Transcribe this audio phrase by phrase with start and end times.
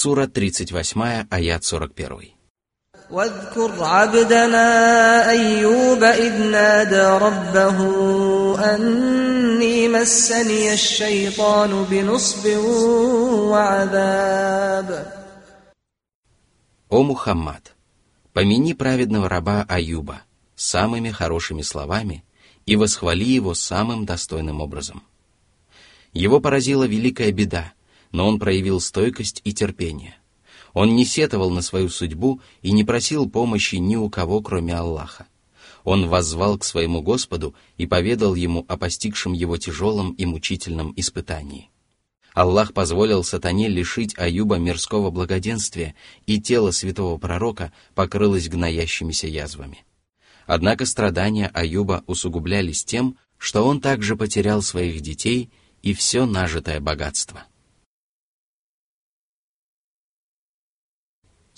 [0.00, 2.31] Сура 38, аят 41.
[3.11, 7.77] واذكر عبدنا أيوب إذ نادى ربه
[8.75, 12.47] أني مسني الشيطان بنصب
[13.51, 15.07] وعذاب
[16.89, 17.75] О Мухаммад,
[18.31, 20.21] помяни праведного раба Аюба
[20.55, 22.23] самыми хорошими словами
[22.65, 25.03] и восхвали его самым достойным образом.
[26.13, 27.73] Его поразила великая беда,
[28.11, 30.15] но он проявил стойкость и терпение.
[30.73, 35.27] Он не сетовал на свою судьбу и не просил помощи ни у кого, кроме Аллаха.
[35.83, 41.69] Он воззвал к своему Господу и поведал ему о постигшем его тяжелом и мучительном испытании.
[42.33, 49.83] Аллах позволил сатане лишить Аюба мирского благоденствия, и тело святого пророка покрылось гноящимися язвами.
[50.45, 55.49] Однако страдания Аюба усугублялись тем, что он также потерял своих детей
[55.81, 57.43] и все нажитое богатство.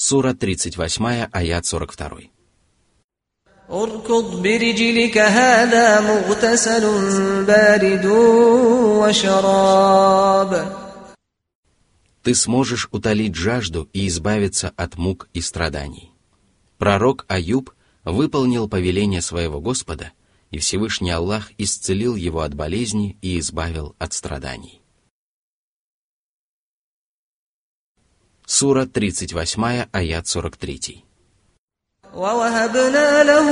[0.03, 2.31] Сура 38, аят 42.
[3.71, 6.85] اركض برجلك هذا مغتسل
[7.45, 8.07] بارد
[9.03, 10.79] وشراب
[12.23, 16.13] Ты сможешь утолить жажду и избавиться от мук и страданий.
[16.77, 17.71] Пророк Аюб
[18.05, 20.13] выполнил повеление своего Господа,
[20.51, 24.82] и Всевышний Аллах исцелил его от болезни и избавил от страданий.
[28.47, 31.05] Сура 38, аят 43.
[32.15, 33.49] ووهبنا له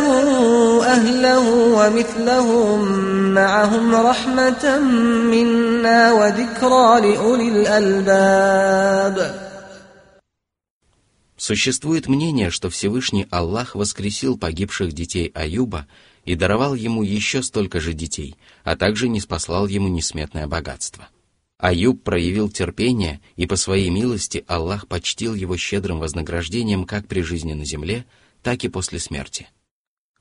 [0.85, 1.45] أهله
[1.79, 2.81] ومثلهم
[3.35, 4.79] معهم رحمة
[5.33, 9.17] منا وذكرى لأولي الألباب
[11.37, 15.87] Существует мнение, что Всевышний Аллах воскресил погибших детей Аюба
[16.25, 21.17] и даровал ему еще столько же детей, а также не спаслал ему несметное богатство –
[21.62, 27.54] Аюб проявил терпение, и по своей милости Аллах почтил его щедрым вознаграждением как при жизни
[27.54, 28.06] на земле,
[28.42, 29.48] так и после смерти.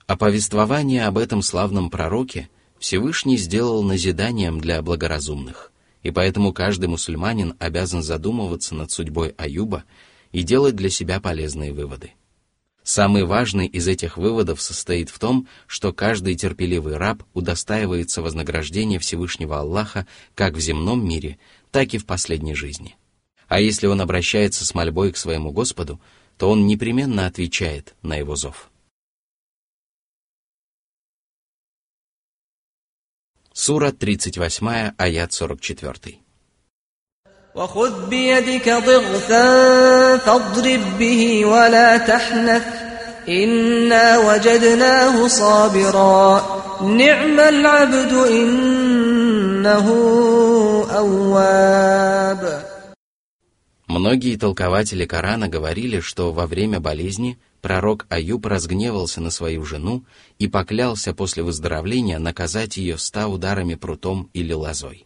[0.06, 5.72] А повествование об этом славном пророке Всевышний сделал назиданием для благоразумных,
[6.02, 9.84] и поэтому каждый мусульманин обязан задумываться над судьбой Аюба
[10.32, 12.12] и делать для себя полезные выводы.
[12.82, 19.60] Самый важный из этих выводов состоит в том, что каждый терпеливый раб удостаивается вознаграждения Всевышнего
[19.60, 21.38] Аллаха как в земном мире,
[21.70, 22.96] так и в последней жизни.
[23.48, 26.00] А если он обращается с мольбой к своему Господу,
[26.38, 28.70] то он непременно отвечает на его зов.
[33.52, 36.18] Сура 38, аят 44.
[37.55, 42.63] وخذ بيدك ضغثا فاضرب به ولا تحنث
[43.29, 46.45] إنا وجدناه صابرا
[46.81, 49.87] نعم العبد إنه
[50.91, 52.61] أواب
[53.87, 60.03] Многие толкователи Корана говорили, что во время болезни пророк Аюб разгневался на свою жену
[60.37, 65.05] и поклялся после выздоровления наказать ее ста ударами прутом или лозой.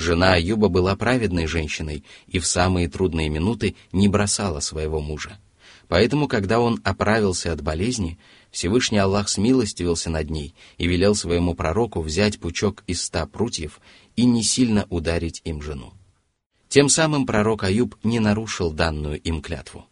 [0.00, 5.38] Жена Аюба была праведной женщиной и в самые трудные минуты не бросала своего мужа.
[5.88, 8.18] Поэтому, когда он оправился от болезни,
[8.50, 13.78] Всевышний Аллах смилостивился над ней и велел своему пророку взять пучок из ста прутьев
[14.16, 15.92] и не сильно ударить им жену.
[16.68, 19.84] Тем самым пророк Аюб не нарушил данную им клятву.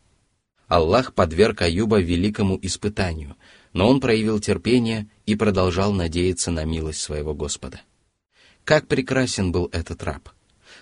[0.69, 3.37] Аллах подверг Аюба великому испытанию,
[3.75, 7.83] но он проявил терпение и продолжал надеяться на милость своего Господа.
[8.69, 10.29] Как прекрасен был этот раб!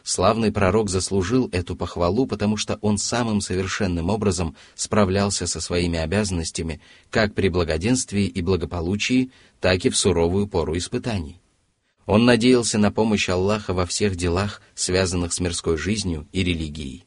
[0.03, 6.81] Славный пророк заслужил эту похвалу, потому что он самым совершенным образом справлялся со своими обязанностями
[7.11, 9.31] как при благоденствии и благополучии,
[9.61, 11.41] так и в суровую пору испытаний.
[12.07, 17.05] Он надеялся на помощь Аллаха во всех делах, связанных с мирской жизнью и религией.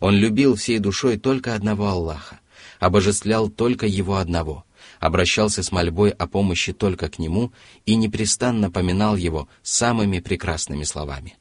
[0.00, 2.40] Он любил всей душой только одного Аллаха,
[2.80, 4.64] обожествлял только Его одного,
[4.99, 7.51] обращался с мольбой о помощи только к нему
[7.85, 11.37] и непрестанно поминал его самыми прекрасными словами.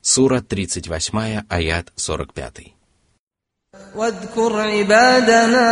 [0.00, 2.78] Сура 38, аят 45.
[3.94, 5.68] واذكر عبادنا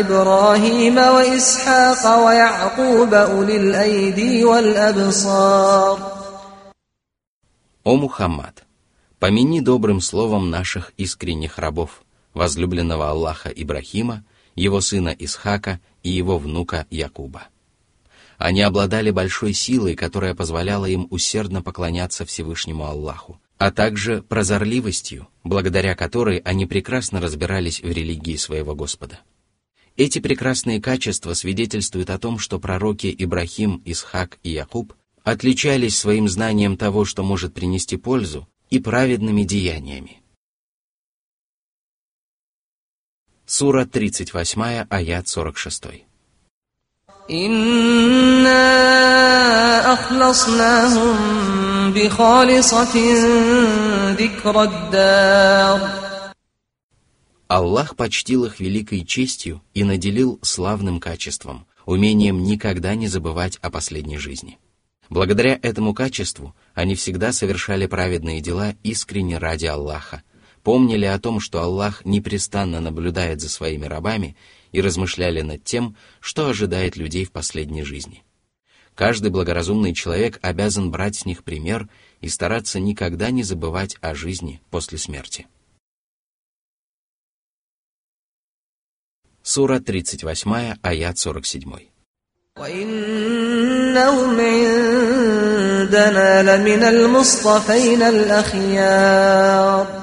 [0.00, 6.20] إبراهيم وإسحاق ويعقوب أولي الأيدي والأبصار
[7.82, 8.62] О Мухаммад,
[9.25, 12.03] Помяни добрым словом наших искренних рабов,
[12.35, 14.23] возлюбленного Аллаха Ибрахима,
[14.53, 17.47] его сына Исхака и его внука Якуба.
[18.37, 25.95] Они обладали большой силой, которая позволяла им усердно поклоняться Всевышнему Аллаху, а также прозорливостью, благодаря
[25.95, 29.21] которой они прекрасно разбирались в религии своего Господа.
[29.97, 34.93] Эти прекрасные качества свидетельствуют о том, что пророки Ибрахим, Исхак и Якуб
[35.23, 40.22] отличались своим знанием того, что может принести пользу, и праведными деяниями.
[43.46, 46.06] Сура 38, аят 46.
[47.30, 48.70] إنا
[49.92, 51.16] أخلصناهم
[51.92, 52.94] بخالصة
[54.18, 56.00] ذكر الدار
[57.48, 64.18] Аллах почтил их великой честью и наделил славным качеством, умением никогда не забывать о последней
[64.18, 64.60] жизни.
[65.09, 70.23] Благодаря этому качеству они всегда совершали праведные дела искренне ради Аллаха,
[70.63, 74.35] помнили о том, что Аллах непрестанно наблюдает за своими рабами
[74.71, 78.23] и размышляли над тем, что ожидает людей в последней жизни.
[78.95, 81.89] Каждый благоразумный человек обязан брать с них пример
[82.21, 85.47] и стараться никогда не забывать о жизни после смерти.
[89.43, 91.94] Сура 38, аят 47.
[92.58, 100.00] وإنهم عندنا لمن المصطفين الأخيار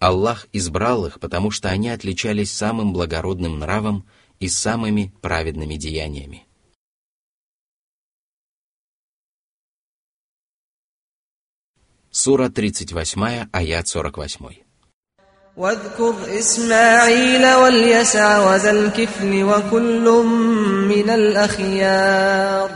[0.00, 4.06] Аллах избрал их, потому что они отличались самым благородным нравом
[4.38, 6.46] и самыми праведными деяниями.
[12.10, 14.64] Сура 38, аят 48.
[15.58, 20.06] واذكر إسماعيل واليسع وذا الكفل وكل
[20.88, 22.70] من الأخيار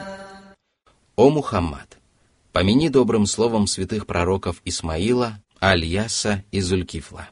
[1.17, 1.99] О Мухаммад,
[2.53, 7.29] помяни добрым словом святых пророков Исмаила, Аль-Яса и Зулькифла.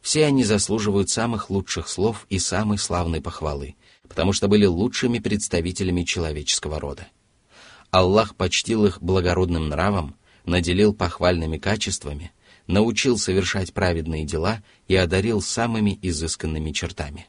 [0.00, 3.76] Все они заслуживают самых лучших слов и самой славной похвалы,
[4.08, 7.08] потому что были лучшими представителями человеческого рода.
[7.90, 10.16] Аллах почтил их благородным нравом,
[10.46, 17.27] наделил похвальными качествами – научил совершать праведные дела и одарил самыми изысканными чертами.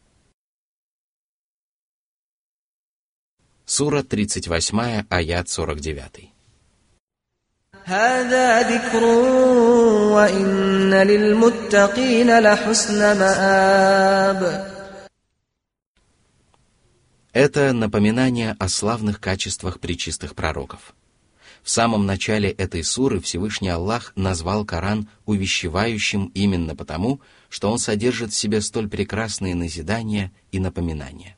[3.64, 6.30] Сура 38, аят 49.
[17.32, 20.94] Это напоминание о славных качествах причистых пророков–
[21.62, 28.32] в самом начале этой суры Всевышний Аллах назвал Коран увещевающим именно потому, что он содержит
[28.32, 31.36] в себе столь прекрасные назидания и напоминания.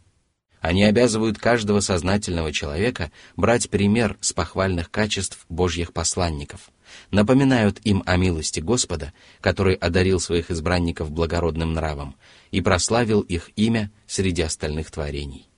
[0.61, 6.71] Они обязывают каждого сознательного человека брать пример с похвальных качеств Божьих посланников,
[7.11, 9.13] напоминают им о милости Господа,
[9.43, 12.17] который одарил своих избранников благородным нравом
[12.51, 15.51] и прославил их имя среди остальных творений.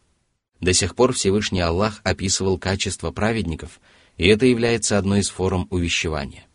[0.61, 3.81] До сих пор Всевышний Аллах описывал качества праведников–
[4.17, 6.47] и это является одной из форм увещевания.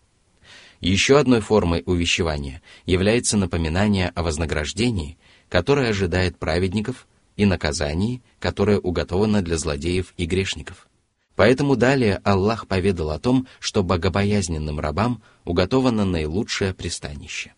[0.80, 5.18] Еще одной формой увещевания является напоминание о вознаграждении,
[5.50, 10.88] которое ожидает праведников, и наказании, которое уготовано для злодеев и грешников.
[11.36, 17.54] Поэтому далее Аллах поведал о том, что богобоязненным рабам уготовано наилучшее пристанище.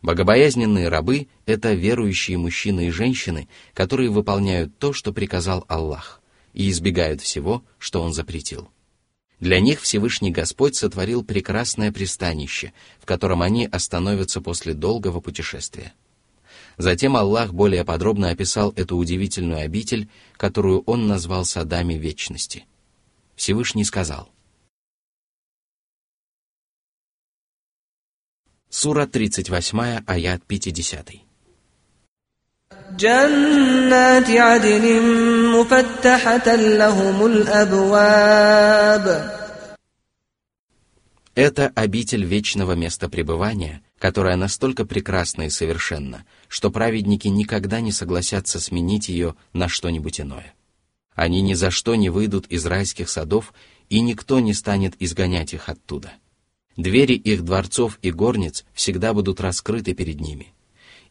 [0.00, 6.20] Богобоязненные рабы– это верующие мужчины и женщины, которые выполняют то, что приказал Аллах,
[6.52, 8.70] и избегают всего, что Он запретил.
[9.42, 15.94] Для них Всевышний Господь сотворил прекрасное пристанище, в котором они остановятся после долгого путешествия.
[16.78, 22.66] Затем Аллах более подробно описал эту удивительную обитель, которую Он назвал садами вечности.
[23.34, 24.30] Всевышний сказал.
[28.68, 31.31] Сура 38, аят 50.
[32.97, 35.01] جنات عدن
[35.51, 39.07] مفتحة لهم الأبواب
[41.35, 48.59] Это обитель вечного места пребывания, которая настолько прекрасна и совершенна, что праведники никогда не согласятся
[48.59, 50.55] сменить ее на что-нибудь иное.
[51.13, 53.53] Они ни за что не выйдут из райских садов,
[53.87, 56.13] и никто не станет изгонять их оттуда.
[56.75, 60.57] Двери их дворцов и горниц всегда будут раскрыты перед ними –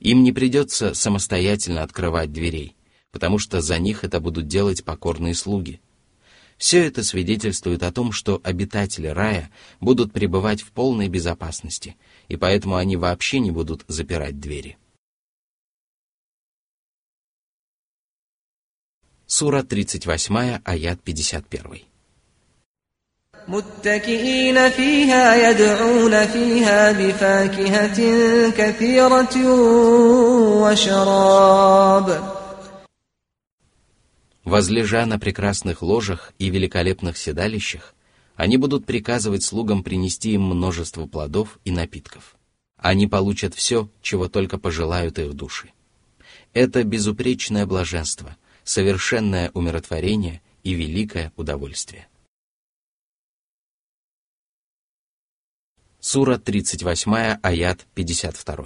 [0.01, 2.75] им не придется самостоятельно открывать дверей,
[3.11, 5.79] потому что за них это будут делать покорные слуги.
[6.57, 11.95] Все это свидетельствует о том, что обитатели рая будут пребывать в полной безопасности,
[12.27, 14.77] и поэтому они вообще не будут запирать двери.
[19.27, 21.90] Сура 38, аят 51.
[23.48, 27.98] متكئين فيها يدعون فيها بفاكهة
[28.50, 29.36] كثيرة
[30.62, 32.36] وشراب
[34.44, 37.94] Возлежа на прекрасных ложах и великолепных седалищах,
[38.36, 42.36] они будут приказывать слугам принести им множество плодов и напитков.
[42.76, 45.72] Они получат все, чего только пожелают их души.
[46.52, 52.06] Это безупречное блаженство, совершенное умиротворение и великое удовольствие.
[56.03, 58.65] Сура 38, аят 52.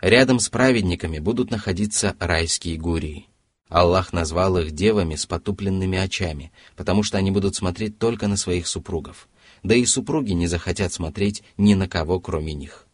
[0.00, 3.26] Рядом с праведниками будут находиться райские гурии.
[3.68, 8.68] Аллах назвал их девами с потупленными очами, потому что они будут смотреть только на своих
[8.68, 9.28] супругов.
[9.64, 12.86] Да и супруги не захотят смотреть ни на кого, кроме них.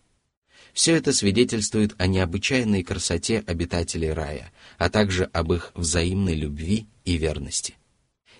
[0.78, 7.16] Все это свидетельствует о необычайной красоте обитателей рая, а также об их взаимной любви и
[7.16, 7.74] верности.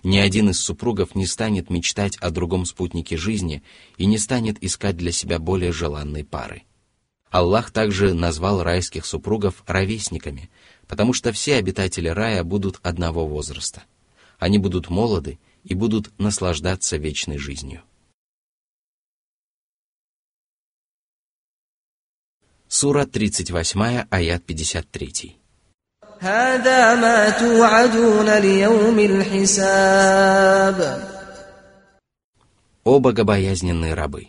[0.03, 3.61] Ни один из супругов не станет мечтать о другом спутнике жизни
[3.97, 6.63] и не станет искать для себя более желанной пары.
[7.29, 10.49] Аллах также назвал райских супругов ровесниками,
[10.87, 13.83] потому что все обитатели рая будут одного возраста.
[14.37, 17.83] Они будут молоды и будут наслаждаться вечной жизнью.
[22.68, 25.36] Сура 38, аят 53.
[26.20, 30.78] هذا ما توعدون ليوم الحساب
[32.84, 34.28] О богобоязненные рабы!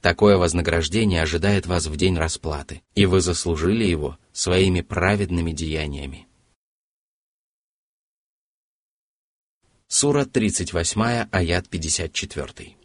[0.00, 6.26] Такое вознаграждение ожидает вас в день расплаты, и вы заслужили его своими праведными деяниями.
[9.88, 12.76] Сура 38, аят 54.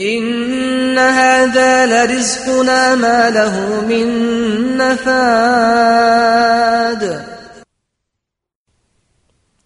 [0.00, 6.22] إن هذا لرزقنا ما له من نفاد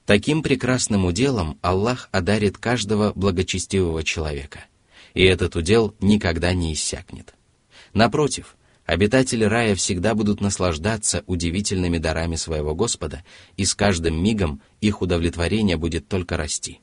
[0.06, 4.64] Таким прекрасным уделом Аллах одарит каждого благочестивого человека,
[5.14, 7.34] и этот удел никогда не иссякнет.
[7.92, 13.24] Напротив, обитатели рая всегда будут наслаждаться удивительными дарами своего Господа,
[13.56, 16.78] и с каждым мигом их удовлетворение будет только расти.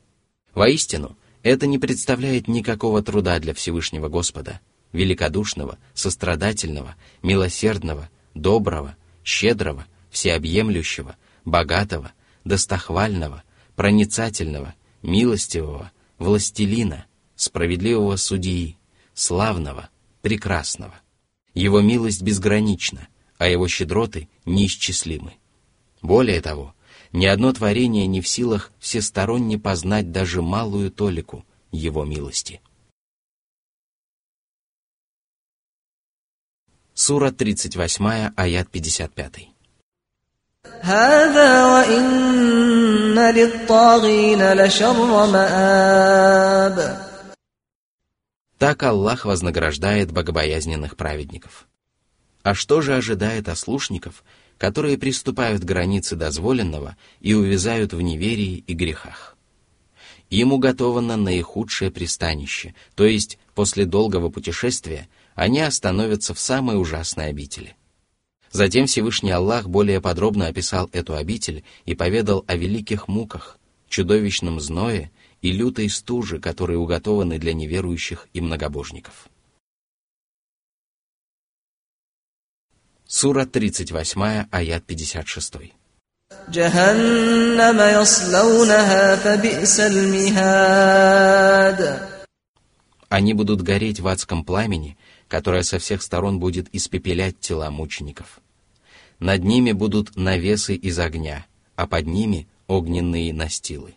[0.53, 4.60] Воистину, это не представляет никакого труда для Всевышнего Господа,
[4.92, 12.12] великодушного, сострадательного, милосердного, доброго, щедрого, всеобъемлющего, богатого,
[12.44, 13.42] достохвального,
[13.76, 18.76] проницательного, милостивого, властелина, справедливого судьи,
[19.14, 19.90] славного,
[20.22, 20.94] прекрасного.
[21.54, 25.34] Его милость безгранична, а его щедроты неисчислимы.
[26.02, 26.74] Более того,
[27.11, 32.61] ни одно творение не в силах всесторонне познать даже малую толику Его милости.
[36.93, 39.53] Сура 38, аят 55.
[40.81, 46.97] هذا وإن للطاغين لشر مآب
[48.59, 51.67] Так Аллах вознаграждает богобоязненных праведников.
[52.43, 54.23] А что же ожидает ослушников,
[54.58, 59.36] которые приступают к границе дозволенного и увязают в неверии и грехах.
[60.30, 67.76] Им уготовано наихудшее пристанище, то есть после долгого путешествия они остановятся в самой ужасной обители.
[68.50, 75.10] Затем Всевышний Аллах более подробно описал эту обитель и поведал о великих муках, чудовищном зное
[75.40, 79.28] и лютой стуже, которые уготованы для неверующих и многобожников.
[83.10, 85.54] Сура 38, аят 56.
[93.08, 98.40] Они будут гореть в адском пламени, которое со всех сторон будет испепелять тела мучеников.
[99.20, 101.46] Над ними будут навесы из огня,
[101.76, 103.94] а под ними огненные настилы.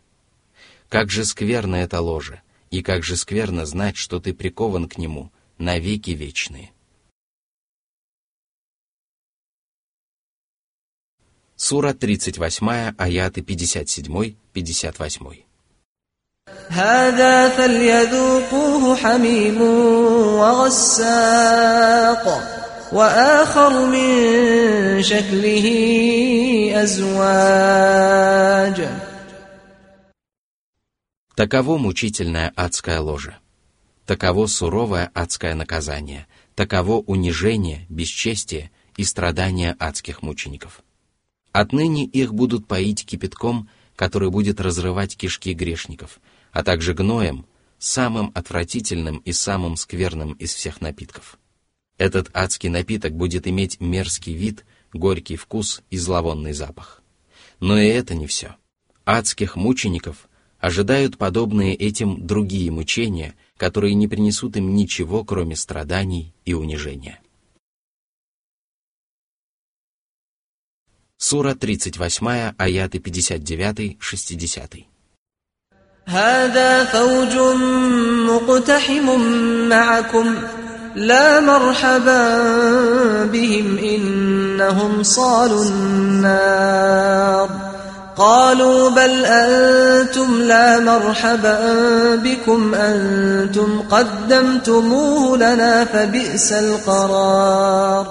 [0.87, 5.31] Как же скверно это ложе, и как же скверно знать, что ты прикован к нему
[5.57, 6.71] на навеки вечные.
[11.60, 15.46] Сура 38, аяты 57-58.
[16.68, 19.62] هذا فليذوقوه حميم
[20.40, 22.24] وغساق
[22.92, 25.66] وآخر من شكله
[26.82, 28.88] أزواج
[31.36, 33.36] Таково мучительное адское ложе.
[34.06, 36.26] Таково суровое адское наказание.
[36.54, 40.80] Таково унижение, бесчестие и страдания адских мучеников.
[41.51, 46.19] Отныне их будут поить кипятком, который будет разрывать кишки грешников,
[46.51, 47.45] а также гноем,
[47.77, 51.37] самым отвратительным и самым скверным из всех напитков.
[51.97, 57.03] Этот адский напиток будет иметь мерзкий вид, горький вкус и зловонный запах.
[57.59, 58.55] Но и это не все.
[59.05, 60.27] Адских мучеников
[60.59, 67.19] ожидают подобные этим другие мучения, которые не принесут им ничего, кроме страданий и унижения.
[71.20, 74.86] Сура 38, аяты 59-60.
[76.08, 77.36] هذا فوج
[78.30, 79.20] مقتحم
[79.68, 80.34] معكم
[80.94, 82.24] لا مرحبا
[83.24, 87.48] بهم إنهم صالوا النار
[88.16, 91.56] قالوا بل أنتم لا مرحبا
[92.16, 98.06] بكم أنتم قدمتموه لنا فبئس القرار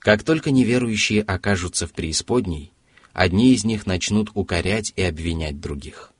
[0.00, 2.72] Как только неверующие окажутся в преисподней,
[3.12, 6.12] одни из них начнут укорять и обвинять других.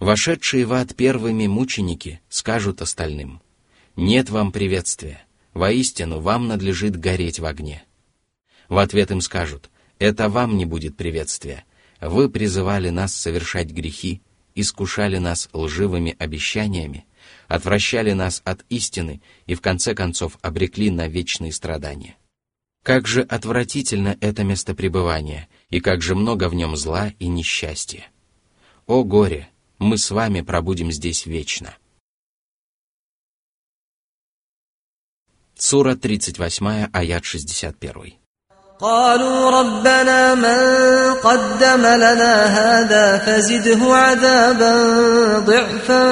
[0.00, 3.40] Вошедшие в ад первыми мученики скажут остальным,
[3.94, 7.84] «Нет вам приветствия, воистину вам надлежит гореть в огне».
[8.68, 11.64] В ответ им скажут, «Это вам не будет приветствия,
[12.00, 14.22] вы призывали нас совершать грехи,
[14.56, 17.06] искушали нас лживыми обещаниями,
[17.46, 22.16] отвращали нас от истины и в конце концов обрекли на вечные страдания».
[22.83, 28.07] Как же отвратительно это место пребывания, и как же много в нем зла и несчастья.
[28.87, 31.75] О горе, мы с вами пробудем здесь вечно.
[35.55, 38.19] Сура 38, аят 61.
[38.79, 40.59] قالوا ربنا من
[41.19, 44.73] قدم لنا هذا فزده عذابا
[45.39, 46.03] ضعفا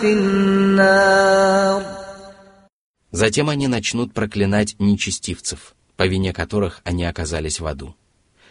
[0.00, 1.82] في النار
[3.12, 7.94] Затем они начнут проклинать нечестивцев,– по вине которых они оказались в аду.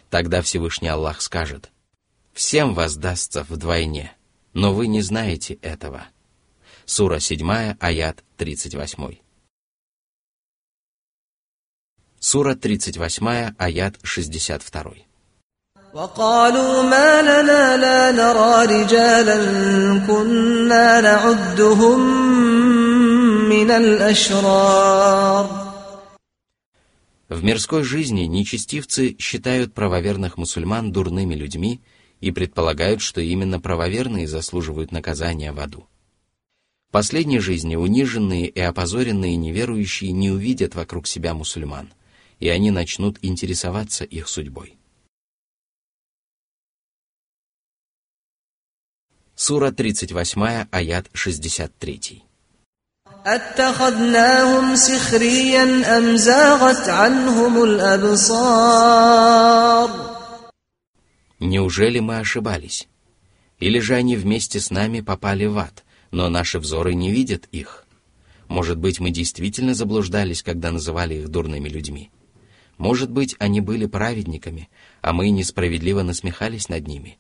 [0.09, 1.71] Тогда Всевышний Аллах скажет,
[2.33, 4.15] «Всем воздастся вдвойне,
[4.53, 6.05] но вы не знаете этого».
[6.85, 9.17] Сура 7, аят 38.
[12.19, 14.95] Сура 38, аят 62.
[15.93, 19.37] وقالوا ما لنا لا نرى رجالا
[20.07, 21.99] كنا نعدهم
[23.49, 25.64] من الأشرار
[27.28, 31.80] в мирской жизни нечестивцы считают правоверных мусульман дурными людьми
[32.20, 35.88] и предполагают, что именно правоверные заслуживают наказания в аду.
[36.88, 41.92] В последней жизни униженные и опозоренные неверующие не увидят вокруг себя мусульман,
[42.38, 44.76] и они начнут интересоваться их судьбой.
[49.34, 52.25] Сура 38, аят 63.
[53.25, 58.91] أتخذناهم سخريا أم زاغت عنهم الأبصار
[61.39, 62.87] Неужели мы ошибались?
[63.59, 67.85] Или же они вместе с нами попали в ад, но наши взоры не видят их?
[68.47, 72.11] Может быть, мы действительно заблуждались, когда называли их дурными людьми?
[72.77, 74.69] Может быть, они были праведниками,
[75.01, 77.17] а мы несправедливо насмехались над ними?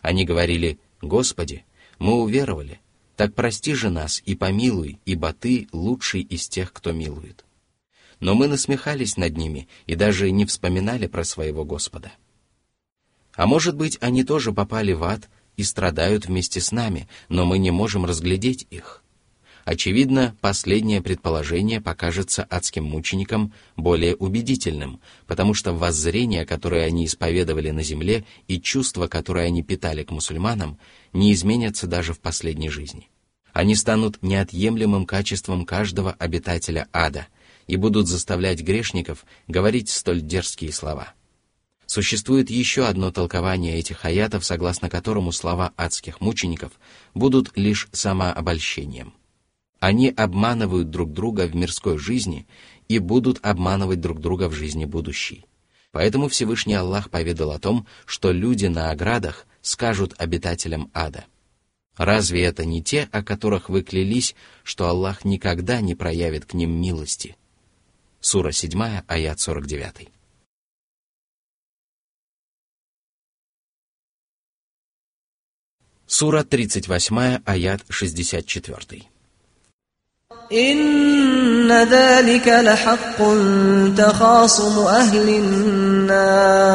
[0.00, 1.66] Они говорили, «Господи,
[1.98, 2.80] мы уверовали,
[3.15, 7.45] так прости же нас и помилуй, ибо Ты лучший из тех, кто милует».
[8.19, 12.13] Но мы насмехались над ними и даже не вспоминали про своего Господа.
[13.35, 17.57] А может быть, они тоже попали в ад и страдают вместе с нами, но мы
[17.57, 19.02] не можем разглядеть их.
[19.65, 27.81] Очевидно, последнее предположение покажется адским мученикам более убедительным, потому что воззрения, которые они исповедовали на
[27.81, 30.77] земле, и чувства, которые они питали к мусульманам,
[31.13, 33.09] не изменятся даже в последней жизни.
[33.53, 37.27] Они станут неотъемлемым качеством каждого обитателя ада
[37.67, 41.13] и будут заставлять грешников говорить столь дерзкие слова.
[41.85, 46.73] Существует еще одно толкование этих аятов, согласно которому слова адских мучеников
[47.13, 49.13] будут лишь самообольщением–
[49.83, 52.47] они обманывают друг друга в мирской жизни
[52.87, 55.45] и будут обманывать друг друга в жизни будущей.
[55.91, 61.25] Поэтому Всевышний Аллах поведал о том, что люди на оградах скажут обитателям ада.
[61.97, 66.71] Разве это не те, о которых вы клялись, что Аллах никогда не проявит к ним
[66.81, 67.35] милости?
[68.21, 70.07] Сура 7, аят 49.
[76.07, 79.12] Сура 38, аят 64.
[80.52, 83.18] إن ذلك لحق
[83.96, 86.68] تخاصم أهل النار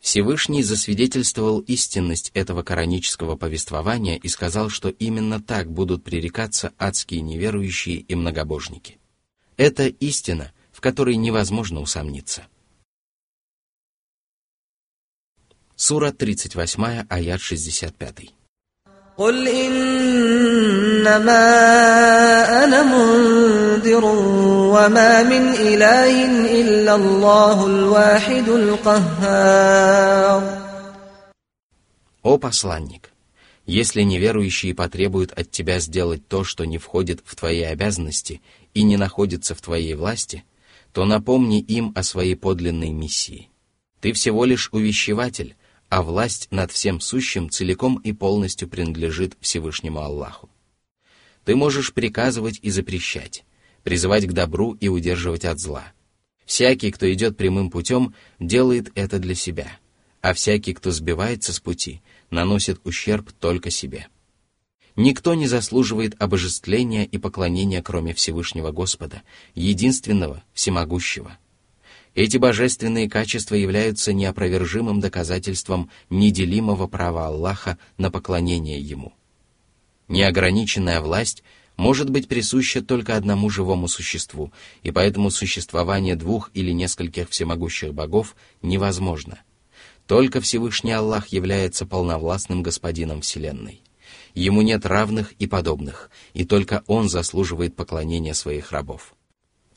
[0.00, 7.98] Всевышний засвидетельствовал истинность этого коранического повествования и сказал, что именно так будут пререкаться адские неверующие
[7.98, 8.98] и многобожники.
[9.56, 12.46] Это истина, в которой невозможно усомниться.
[15.76, 18.32] Сура 38, аят 65.
[19.16, 21.04] قل إنما
[22.64, 24.04] أنا منذر
[24.74, 26.26] وما من إله
[26.60, 30.42] إلا الله الواحد القهار
[32.22, 33.12] О посланник,
[33.66, 38.40] если неверующие потребуют от тебя сделать то, что не входит в твои обязанности
[38.74, 40.44] и не находится в твоей власти,
[40.92, 43.48] то напомни им о своей подлинной миссии.
[44.00, 45.56] Ты всего лишь увещеватель,
[45.89, 50.49] а власть над всем сущим целиком и полностью принадлежит Всевышнему Аллаху.
[51.45, 53.45] Ты можешь приказывать и запрещать,
[53.83, 55.93] призывать к добру и удерживать от зла.
[56.45, 59.79] Всякий, кто идет прямым путем, делает это для себя,
[60.21, 64.07] а всякий, кто сбивается с пути, наносит ущерб только себе.
[64.97, 69.21] Никто не заслуживает обожествления и поклонения, кроме Всевышнего Господа,
[69.53, 71.37] единственного, всемогущего.
[72.17, 79.13] Эти божественные качества являются неопровержимым доказательством неделимого права Аллаха на поклонение Ему.
[80.07, 81.43] Неограниченная власть
[81.75, 84.51] может быть присуща только одному живому существу,
[84.81, 89.37] и поэтому существование двух или нескольких всемогущих богов невозможно.
[90.07, 93.83] Только Всевышний Аллах является полновластным господином Вселенной.
[94.33, 99.13] Ему нет равных и подобных, и только Он заслуживает поклонения своих рабов.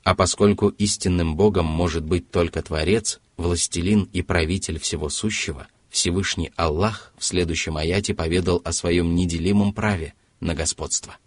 [0.04, 7.14] А поскольку истинным Богом может быть только Творец, Властелин и Правитель всего сущего, Всевышний Аллах
[7.18, 11.18] в следующем аяте поведал о своем неделимом праве на господство.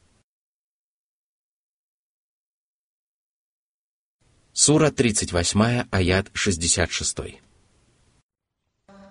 [4.53, 7.41] Сура 38, аят 66.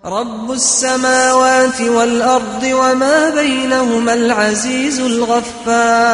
[0.04, 6.08] رب السماوات والأرض وما بينهما العزيز الغفار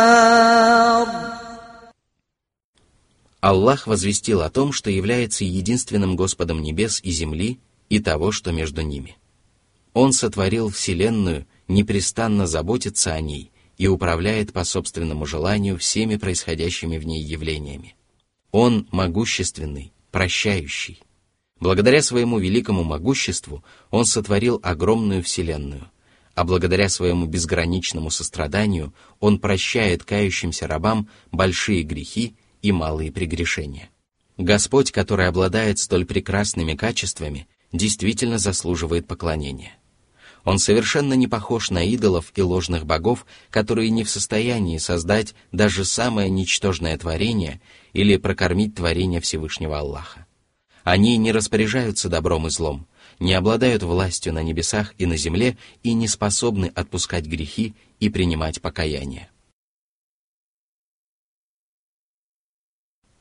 [3.41, 8.81] Аллах возвестил о том, что является единственным Господом небес и земли и того, что между
[8.81, 9.17] ними.
[9.93, 17.05] Он сотворил Вселенную, непрестанно заботится о ней и управляет по собственному желанию всеми происходящими в
[17.05, 17.95] ней явлениями.
[18.51, 21.01] Он могущественный, прощающий.
[21.61, 25.89] Благодаря своему великому могуществу Он сотворил огромную Вселенную,
[26.35, 33.89] а благодаря своему безграничному состраданию Он прощает кающимся рабам большие грехи и малые прегрешения.
[34.37, 39.73] Господь, который обладает столь прекрасными качествами, действительно заслуживает поклонения.
[40.45, 45.83] Он совершенно не похож на идолов и ложных богов, которые не в состоянии создать даже
[45.83, 47.61] самое ничтожное творение
[47.93, 50.25] или прокормить творение Всевышнего Аллаха.
[50.83, 52.87] Они не распоряжаются добром и злом,
[53.19, 58.61] не обладают властью на небесах и на земле и не способны отпускать грехи и принимать
[58.61, 59.29] покаяние.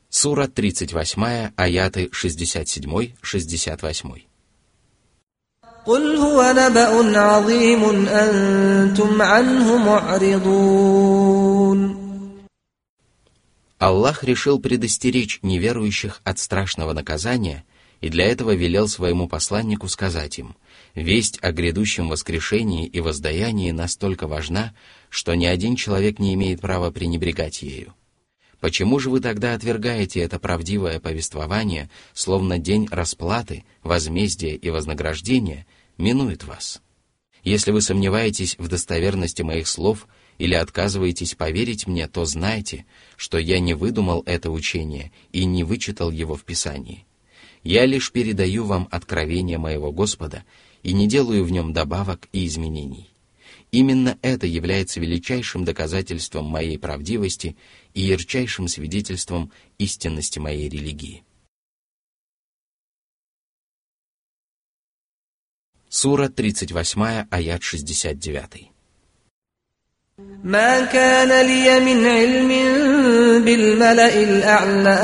[0.08, 4.22] Сура 38, аяты 67-68.
[5.86, 11.64] قل هو نبأ عظيم أنتم عنه معرضون
[13.78, 17.64] Аллах решил предостеречь неверующих от страшного наказания
[18.00, 20.56] и для этого велел своему посланнику сказать им,
[20.94, 24.72] «Весть о грядущем воскрешении и воздаянии настолько важна,
[25.10, 27.92] что ни один человек не имеет права пренебрегать ею.
[28.59, 35.65] Почему же вы тогда отвергаете это правдивое повествование, словно день расплаты, возмездия и вознаграждения
[35.97, 36.81] минует вас?
[37.43, 43.59] Если вы сомневаетесь в достоверности моих слов или отказываетесь поверить мне, то знайте, что я
[43.59, 47.05] не выдумал это учение и не вычитал его в Писании.
[47.63, 50.43] Я лишь передаю вам откровение моего Господа
[50.83, 53.09] и не делаю в нем добавок и изменений.
[53.70, 57.56] Именно это является величайшим доказательством моей правдивости
[57.92, 61.24] и ярчайшим свидетельством истинности моей религии.
[65.88, 68.70] Сура 38, аят 69.
[70.44, 72.48] ما كان لي من علم
[73.44, 74.98] بالملأ الأعلى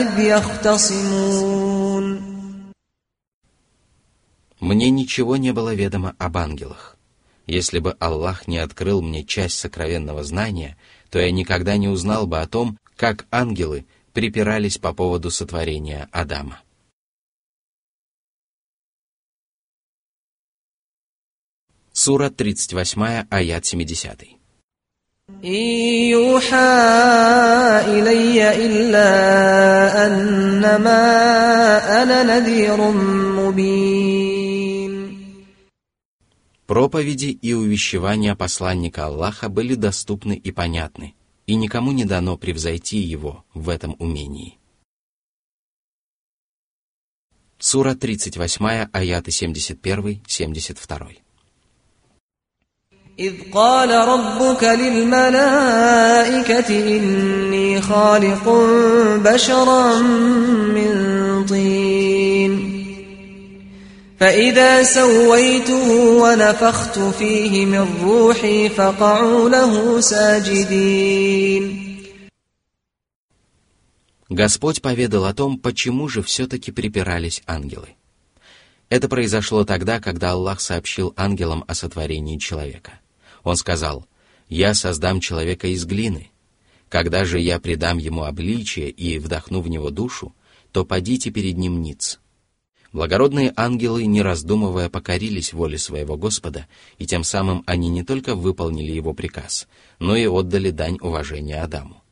[0.00, 1.78] إذ يختصمون
[4.60, 6.96] Мне ничего не было ведомо об ангелах.
[7.45, 10.77] Если бы Аллах не открыл мне часть сокровенного знания,
[11.09, 16.61] то я никогда не узнал бы о том, как ангелы припирались по поводу сотворения Адама.
[21.91, 24.27] Сура 38, аят 70.
[25.43, 25.93] إن
[36.72, 41.14] Проповеди и увещевания посланника Аллаха были доступны и понятны,
[41.46, 44.58] и никому не дано превзойти его в этом умении.
[47.58, 51.16] Сура 38, аяты 71-72.
[53.18, 55.88] إذ قال ربك للملائكة
[56.96, 58.48] إني خالق
[59.24, 59.98] بشرا
[60.76, 62.71] من طين
[64.22, 65.88] فإذا سويته
[66.22, 71.88] ونفخت فيه من روحي فقعوا له ساجدين
[74.30, 77.96] Господь поведал о том, почему же все-таки припирались ангелы.
[78.90, 83.00] Это произошло тогда, когда Аллах сообщил ангелам о сотворении человека.
[83.42, 84.06] Он сказал,
[84.50, 86.30] «Я создам человека из глины.
[86.90, 90.34] Когда же я придам ему обличие и вдохну в него душу,
[90.72, 92.20] то подите перед ним ниц.
[92.93, 96.67] Благородные ангелы, не раздумывая, покорились воле своего Господа,
[96.99, 102.03] и тем самым они не только выполнили его приказ, но и отдали дань уважения Адаму.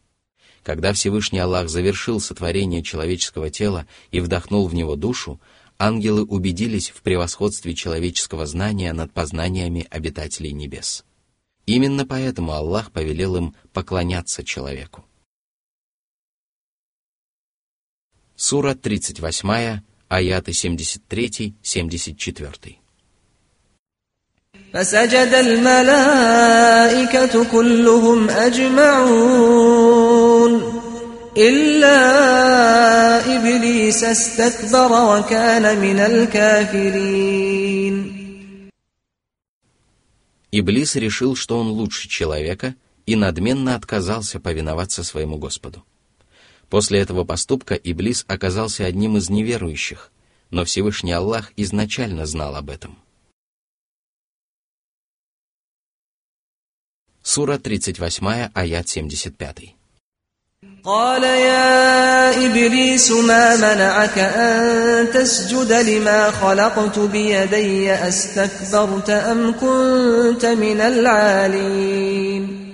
[0.63, 5.39] Когда Всевышний Аллах завершил сотворение человеческого тела и вдохнул в него душу,
[5.77, 11.05] ангелы убедились в превосходстве человеческого знания над познаниями обитателей небес.
[11.67, 15.05] Именно поэтому Аллах повелел им поклоняться человеку.
[18.35, 22.76] Сура 38, аяты 73-74.
[24.72, 29.72] فسجد الملائكة كلهم أجمعون
[31.36, 31.96] إلا
[33.36, 37.46] إبليس استكبر وكان من الكافرين
[40.52, 45.84] Иблис решил, что он лучше человека, и надменно отказался повиноваться своему Господу.
[46.70, 50.10] После этого поступка Иблис оказался одним из неверующих,
[50.50, 52.98] но Всевышний Аллах изначально знал об этом.
[57.22, 59.76] Сура 38, аят 75.
[60.84, 72.66] قال يا إبليس ما منعك أن تسجد لما خلقت بيدي أستكبرت أم كنت من العالين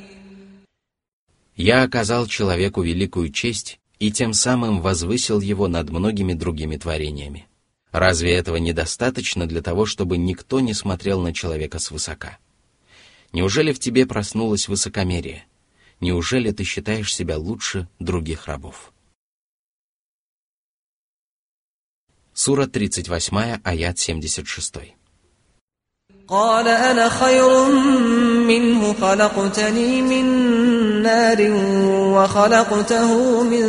[1.57, 7.48] Я оказал человеку великую честь и тем самым возвысил его над многими другими творениями.
[7.92, 12.38] Разве этого недостаточно для того, чтобы никто не смотрел на человека свысока?
[13.34, 15.46] Неужели в тебе проснулось высокомерие?
[16.00, 18.94] Неужели ты считаешь себя лучше других рабов?
[22.34, 24.97] Сура 38, аят 76.
[26.33, 27.69] قال أنا خير
[28.49, 30.25] منه خلقتني من
[31.03, 31.39] نار
[32.17, 33.67] وخلقته من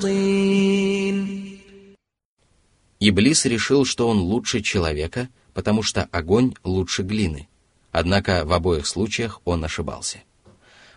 [0.00, 1.40] طين
[3.02, 7.48] Иблис решил, что он лучше человека, потому что огонь лучше глины.
[7.92, 10.18] Однако в обоих случаях он ошибался.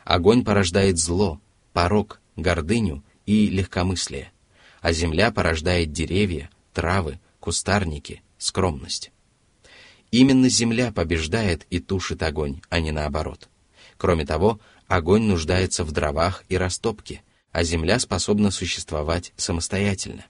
[0.04, 1.40] Огонь порождает зло,
[1.72, 4.34] порок, гордыню и легкомыслие,
[4.82, 9.14] а земля порождает деревья, травы, кустарники, скромность.
[10.11, 13.49] Именно земля побеждает и тушит огонь, а не наоборот.
[13.97, 20.25] Кроме того, огонь нуждается в дровах и растопке, а земля способна существовать самостоятельно.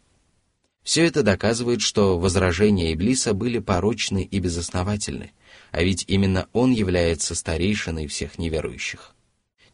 [0.83, 5.33] Все это доказывает, что возражения Иблиса были порочны и безосновательны,
[5.71, 9.15] а ведь именно он является старейшиной всех неверующих.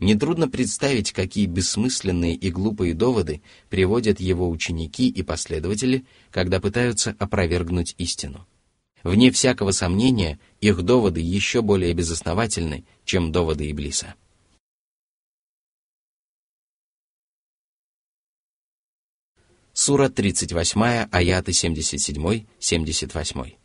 [0.00, 7.94] Нетрудно представить, какие бессмысленные и глупые доводы приводят его ученики и последователи, когда пытаются опровергнуть
[7.96, 8.46] истину.
[9.03, 14.15] Вне всякого сомнения, их доводы еще более безосновательны, чем доводы Иблиса.
[19.73, 23.59] Сура 38, аяты 77-78.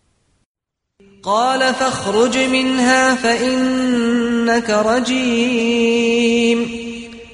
[1.25, 6.59] قال فاخرج منها فإنك رجيم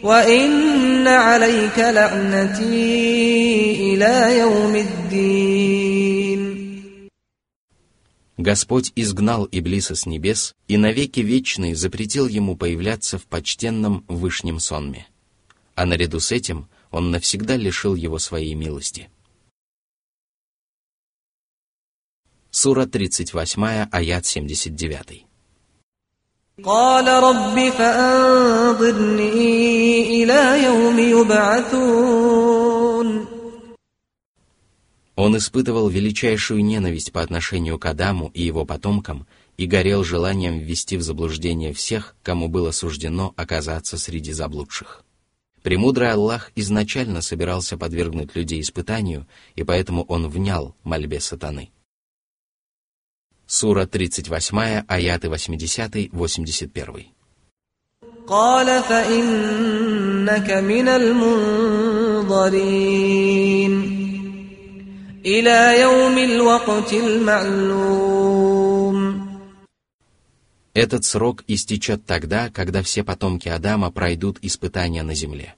[0.03, 6.24] وإن عليك لعنتي إلى يوم الدين
[8.37, 15.07] Господь изгнал Иблиса с небес и навеки вечный запретил ему появляться в почтенном вышнем сонме.
[15.75, 19.11] А наряду с этим он навсегда лишил его своей милости.
[22.51, 25.27] Сура 38, аят 79.
[26.64, 29.23] قال رب فأنظرني
[30.23, 32.43] إلى يوم يبعثون
[35.16, 40.96] Он испытывал величайшую ненависть по отношению к Адаму и его потомкам и горел желанием ввести
[40.96, 45.05] в заблуждение всех, кому было суждено оказаться среди заблудших.
[45.62, 51.70] Премудрый Аллах изначально собирался подвергнуть людей испытанию, и поэтому он внял мольбе сатаны.
[53.46, 57.07] Сура 38, аяты 80-81.
[58.27, 61.81] قال فإنك من المنظرين
[65.25, 68.31] إلى يوم الوقت المعلوم
[70.73, 75.57] Этот срок истечет тогда, когда все потомки Адама пройдут испытания на земле.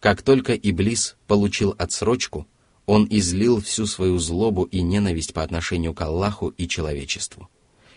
[0.00, 2.46] Как только Иблис получил отсрочку,
[2.86, 7.48] он излил всю свою злобу и ненависть по отношению к Аллаху и человечеству.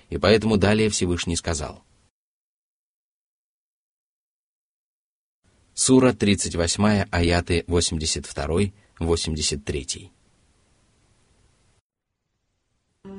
[0.10, 1.84] И поэтому далее Всевышний сказал.
[5.74, 10.10] Сура 38, аяты 82-83.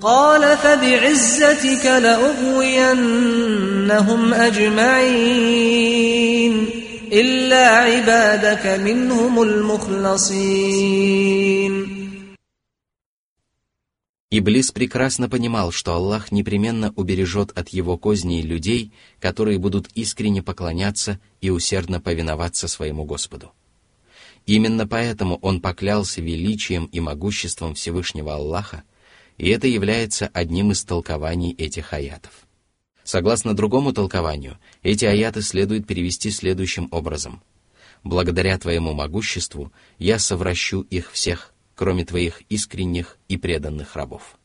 [0.00, 3.04] قال فبعزتك لأغوينهم
[4.34, 5.86] أجمعين
[7.12, 10.86] إلا عبادك منهم المخلصين
[14.28, 21.20] Иблис прекрасно понимал, что Аллах непременно убережет от его козней людей, которые будут искренне поклоняться
[21.40, 23.52] и усердно повиноваться своему Господу.
[24.44, 28.82] Именно поэтому он поклялся величием и могуществом Всевышнего Аллаха,
[29.41, 32.31] и это является одним из толкований этих аятов.
[33.03, 37.41] Согласно другому толкованию, эти аяты следует перевести следующим образом.
[38.03, 44.37] «Благодаря твоему могуществу я совращу их всех, кроме твоих искренних и преданных рабов».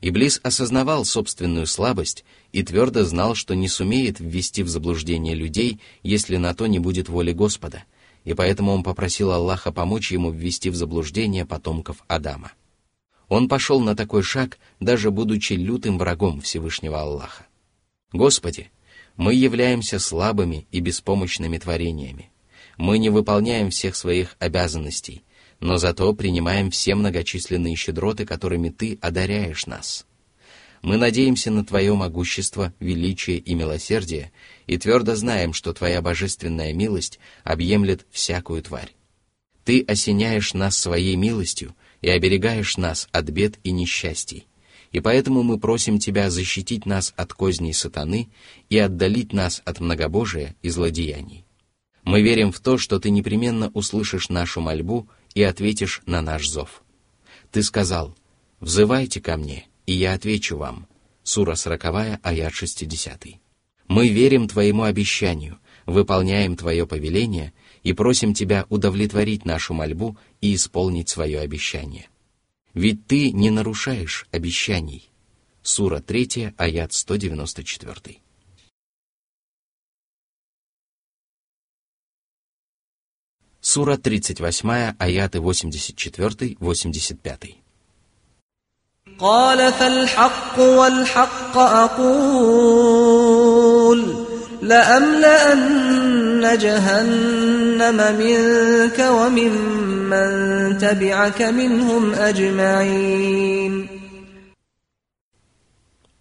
[0.00, 6.36] Иблис осознавал собственную слабость и твердо знал, что не сумеет ввести в заблуждение людей, если
[6.36, 7.82] на то не будет воли Господа,
[8.22, 12.52] и поэтому он попросил Аллаха помочь ему ввести в заблуждение потомков Адама.
[13.32, 17.46] Он пошел на такой шаг, даже будучи лютым врагом Всевышнего Аллаха.
[18.12, 18.70] Господи,
[19.16, 22.30] мы являемся слабыми и беспомощными творениями.
[22.76, 25.24] Мы не выполняем всех своих обязанностей,
[25.60, 30.04] но зато принимаем все многочисленные щедроты, которыми Ты одаряешь нас.
[30.82, 34.30] Мы надеемся на Твое могущество, величие и милосердие
[34.66, 38.92] и твердо знаем, что Твоя божественная милость объемлет всякую тварь.
[39.64, 44.46] Ты осеняешь нас своей милостью и оберегаешь нас от бед и несчастий
[44.92, 48.28] и поэтому мы просим Тебя защитить нас от козней сатаны
[48.68, 51.44] и отдалить нас от многобожия и злодеяний.
[52.04, 56.82] Мы верим в то, что Ты непременно услышишь нашу мольбу и ответишь на наш зов.
[57.50, 58.14] Ты сказал,
[58.60, 60.86] «Взывайте ко мне, и я отвечу вам».
[61.22, 63.26] Сура 40, аят 60.
[63.88, 67.52] Мы верим Твоему обещанию, выполняем Твое повеление
[67.83, 72.09] и просим Тебя удовлетворить нашу мольбу и исполнить свое обещание.
[72.73, 75.09] Ведь ты не нарушаешь обещаний.
[75.61, 78.19] Сура 3, аят 194.
[83.59, 87.55] Сура 38, аяты 84-85.
[89.19, 93.07] قال فالحق والحق أقول
[94.61, 96.00] لأملأن
[96.57, 99.51] جهنم منك ومن
[100.09, 103.89] من تبعك منهم أجمعين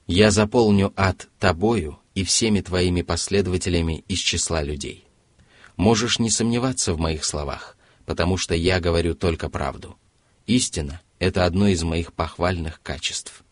[0.08, 5.04] Я заполню ад тобою и всеми твоими последователями из числа людей.
[5.76, 9.98] Можешь не сомневаться в моих словах, потому что я говорю только правду.
[10.46, 13.42] Истина — это одно из моих похвальных качеств.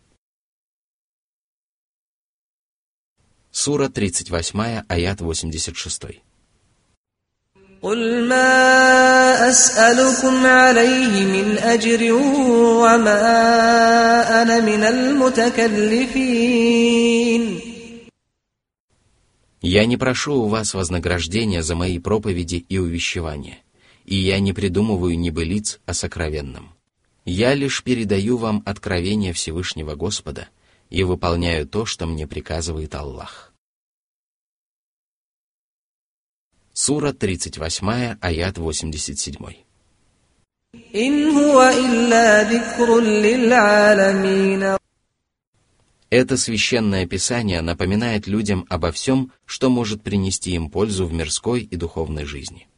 [3.51, 6.23] Сура 38, аят 86.
[7.85, 12.13] قل ما أسألكم عليه من أجر
[12.83, 13.23] وما
[14.43, 16.25] أنا من المتكلفين
[19.61, 23.59] Я не прошу у вас вознаграждения за мои проповеди и увещевания,
[24.05, 26.75] и я не придумываю небылиц о сокровенном.
[27.25, 30.49] Я лишь передаю вам откровение Всевышнего Господа
[30.91, 33.48] и выполняю то, что мне приказывает Аллах.
[36.82, 39.36] Сура 38, аят 87.
[46.10, 51.76] Это священное писание напоминает людям обо всем, что может принести им пользу в мирской и
[51.76, 52.70] духовной жизни.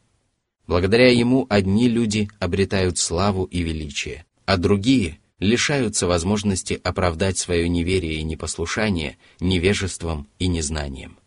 [0.66, 8.14] Благодаря ему одни люди обретают славу и величие, а другие лишаются возможности оправдать свое неверие
[8.14, 11.21] и непослушание невежеством и незнанием.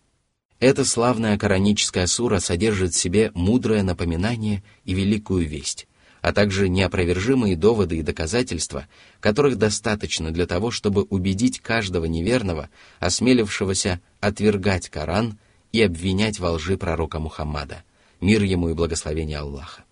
[0.65, 5.87] Эта славная кораническая сура содержит в себе мудрое напоминание и великую весть,
[6.21, 8.87] а также неопровержимые доводы и доказательства,
[9.19, 15.37] которых достаточно для того, чтобы убедить каждого неверного, осмелившегося отвергать Коран
[15.71, 17.83] и обвинять во лжи пророка Мухаммада,
[18.19, 19.83] мир ему и благословение Аллаха.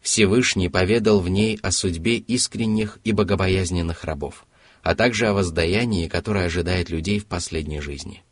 [0.00, 4.46] Всевышний поведал в ней о судьбе искренних и богобоязненных рабов,
[4.82, 8.24] а также о воздаянии, которое ожидает людей в последней жизни–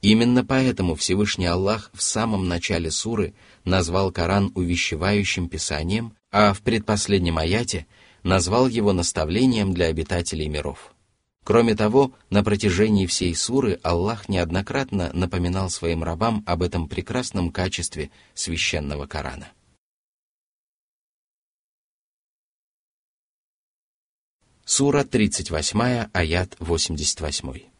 [0.00, 7.38] Именно поэтому Всевышний Аллах в самом начале суры назвал Коран увещевающим писанием, а в предпоследнем
[7.38, 7.86] аяте
[8.22, 10.94] назвал его наставлением для обитателей миров.
[11.42, 18.10] Кроме того, на протяжении всей суры Аллах неоднократно напоминал своим рабам об этом прекрасном качестве
[18.34, 19.48] священного Корана.
[24.64, 27.77] Сура 38, аят 88.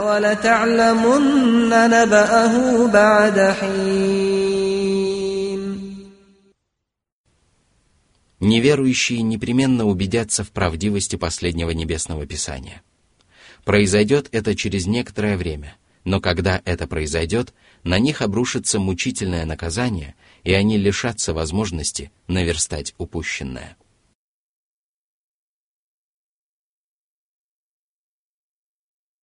[0.00, 4.50] ولتعلمن نبأه بعد حين
[8.40, 12.80] Неверующие непременно убедятся в правдивости последнего небесного писания.
[13.66, 17.52] Произойдет это через некоторое время, Но когда это произойдет,
[17.84, 23.76] на них обрушится мучительное наказание, и они лишатся возможности наверстать упущенное.